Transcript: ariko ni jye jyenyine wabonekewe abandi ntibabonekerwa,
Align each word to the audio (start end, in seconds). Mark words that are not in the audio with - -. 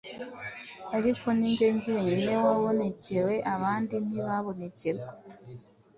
ariko 0.97 1.27
ni 1.37 1.49
jye 1.57 1.69
jyenyine 1.81 2.33
wabonekewe 2.43 3.33
abandi 3.53 3.95
ntibabonekerwa, 4.05 5.11